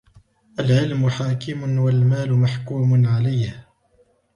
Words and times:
الْعِلْمُ 0.59 1.09
حَاكِمٌ 1.09 1.79
وَالْمَالُ 1.79 2.33
مَحْكُومٌ 2.33 3.05
عَلَيْهِ 3.07 3.67